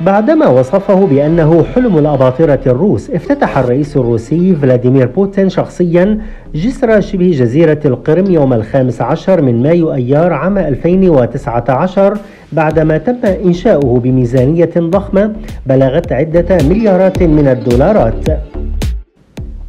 [0.00, 6.18] بعدما وصفه بأنه حلم الأباطرة الروس افتتح الرئيس الروسي فلاديمير بوتين شخصيا
[6.54, 12.18] جسر شبه جزيرة القرم يوم الخامس عشر من مايو أيار عام 2019
[12.52, 15.32] بعدما تم إنشاؤه بميزانية ضخمة
[15.66, 18.24] بلغت عدة مليارات من الدولارات.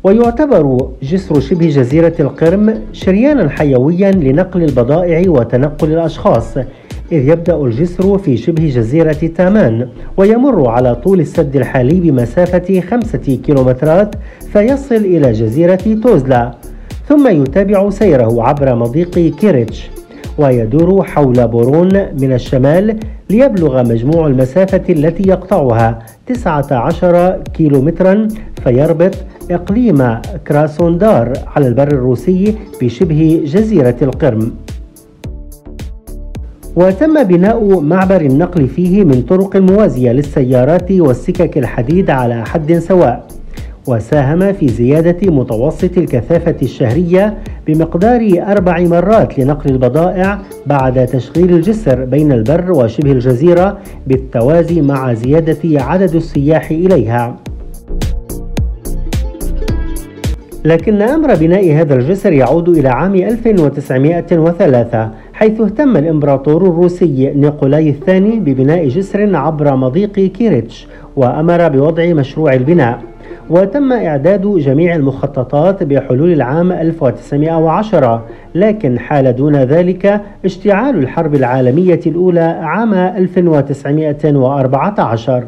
[0.04, 6.58] ويعتبر جسر شبه جزيرة القرم شريانا حيويا لنقل البضائع وتنقل الأشخاص.
[7.12, 9.88] إذ يبدأ الجسر في شبه جزيرة تامان
[10.18, 14.16] ويمر على طول السد الحالي بمسافة خمسة كيلومترات
[14.54, 16.52] فيصل إلى جزيرة توزلا
[17.10, 19.90] ثم يتابع سيره عبر مضيق كيريتش
[20.38, 28.28] ويدور حول بورون من الشمال ليبلغ مجموع المسافة التي يقطعها 19 كيلومترا
[28.64, 29.16] فيربط
[29.52, 30.18] إقليم
[30.48, 34.52] كراسنودار على البر الروسي بشبه جزيرة القرم.
[36.76, 43.28] وتم بناء معبر النقل فيه من طرق موازية للسيارات والسكك الحديد على حد سواء
[43.88, 52.32] وساهم في زيادة متوسط الكثافة الشهرية بمقدار أربع مرات لنقل البضائع بعد تشغيل الجسر بين
[52.32, 57.36] البر وشبه الجزيرة بالتوازي مع زيادة عدد السياح إليها.
[60.66, 68.40] لكن أمر بناء هذا الجسر يعود إلى عام 1903 حيث اهتم الإمبراطور الروسي نيقولاي الثاني
[68.40, 73.00] ببناء جسر عبر مضيق كيريتش وأمر بوضع مشروع البناء.
[73.50, 82.60] وتم إعداد جميع المخططات بحلول العام 1910 لكن حال دون ذلك اشتعال الحرب العالمية الأولى
[82.62, 85.44] عام 1914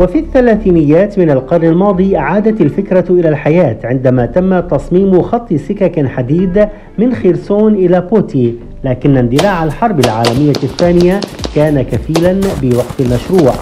[0.00, 6.68] وفي الثلاثينيات من القرن الماضي عادت الفكرة إلى الحياة عندما تم تصميم خط سكك حديد
[6.98, 11.20] من خرسون إلى بوتي لكن اندلاع الحرب العالمية الثانية
[11.54, 13.54] كان كفيلا بوقف المشروع.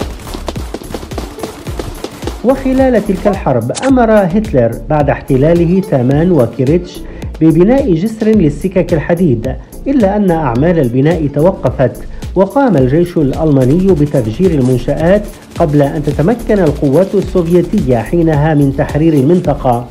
[2.43, 7.01] وخلال تلك الحرب أمر هتلر بعد احتلاله تامان وكيريتش
[7.41, 9.55] ببناء جسر للسكك الحديد
[9.87, 11.97] إلا أن أعمال البناء توقفت
[12.35, 15.21] وقام الجيش الألماني بتفجير المنشآت
[15.59, 19.85] قبل أن تتمكن القوات السوفيتية حينها من تحرير المنطقة.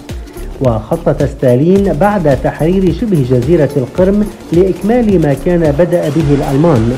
[0.60, 6.92] وخطط ستالين بعد تحرير شبه جزيرة القرم لإكمال ما كان بدأ به الألمان.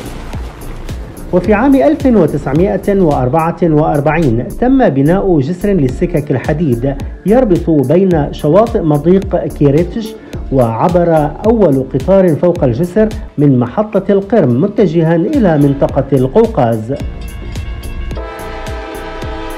[1.32, 6.94] وفي عام 1944 تم بناء جسر للسكك الحديد
[7.26, 10.08] يربط بين شواطئ مضيق كيريتش
[10.52, 16.94] وعبر أول قطار فوق الجسر من محطة القرم متجها إلى منطقة القوقاز.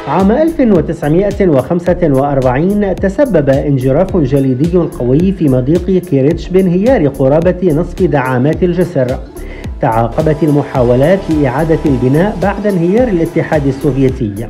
[0.08, 9.18] عام 1945 تسبب انجراف جليدي قوي في مضيق كيريتش بانهيار قرابة نصف دعامات الجسر.
[9.80, 14.48] تعاقبت المحاولات لإعادة البناء بعد انهيار الاتحاد السوفيتي.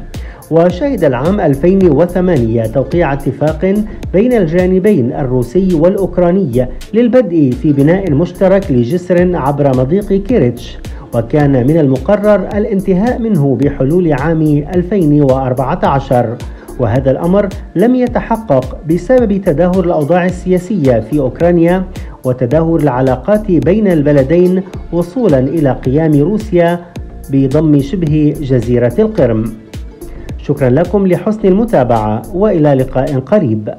[0.53, 3.75] وشهد العام 2008 توقيع اتفاق
[4.13, 10.79] بين الجانبين الروسي والأوكراني للبدء في بناء مشترك لجسر عبر مضيق كيريتش
[11.15, 14.43] وكان من المقرر الانتهاء منه بحلول عام
[14.75, 16.37] 2014
[16.79, 21.85] وهذا الأمر لم يتحقق بسبب تدهور الأوضاع السياسية في أوكرانيا
[22.25, 24.63] وتدهور العلاقات بين البلدين
[24.93, 26.81] وصولا إلى قيام روسيا
[27.31, 29.62] بضم شبه جزيرة القرم.
[30.43, 33.75] شكرا لكم لحسن المتابعة وإلى لقاء قريب.